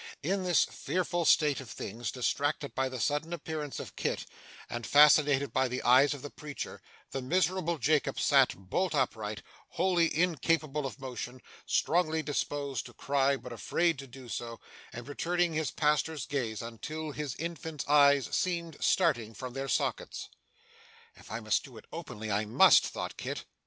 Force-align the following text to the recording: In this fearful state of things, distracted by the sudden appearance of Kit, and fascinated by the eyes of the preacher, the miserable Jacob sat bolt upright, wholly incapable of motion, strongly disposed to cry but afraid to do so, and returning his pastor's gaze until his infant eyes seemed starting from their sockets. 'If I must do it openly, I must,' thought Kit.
In 0.23 0.41
this 0.43 0.65
fearful 0.65 1.25
state 1.25 1.59
of 1.61 1.69
things, 1.69 2.11
distracted 2.11 2.73
by 2.73 2.89
the 2.89 2.99
sudden 2.99 3.33
appearance 3.33 3.79
of 3.79 3.95
Kit, 3.95 4.25
and 4.67 4.83
fascinated 4.87 5.53
by 5.53 5.67
the 5.67 5.83
eyes 5.83 6.15
of 6.15 6.23
the 6.23 6.31
preacher, 6.31 6.81
the 7.11 7.21
miserable 7.21 7.77
Jacob 7.77 8.19
sat 8.19 8.55
bolt 8.57 8.95
upright, 8.95 9.43
wholly 9.69 10.09
incapable 10.17 10.87
of 10.87 10.99
motion, 10.99 11.39
strongly 11.67 12.23
disposed 12.23 12.87
to 12.87 12.95
cry 12.95 13.37
but 13.37 13.53
afraid 13.53 13.99
to 13.99 14.07
do 14.07 14.27
so, 14.27 14.59
and 14.91 15.07
returning 15.07 15.53
his 15.53 15.69
pastor's 15.69 16.25
gaze 16.25 16.63
until 16.63 17.11
his 17.11 17.35
infant 17.35 17.87
eyes 17.87 18.27
seemed 18.35 18.77
starting 18.79 19.35
from 19.35 19.53
their 19.53 19.67
sockets. 19.67 20.29
'If 21.15 21.31
I 21.31 21.41
must 21.41 21.63
do 21.63 21.77
it 21.77 21.85
openly, 21.91 22.31
I 22.31 22.45
must,' 22.45 22.87
thought 22.87 23.17
Kit. 23.17 23.45